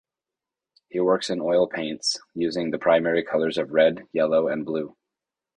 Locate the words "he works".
0.89-1.29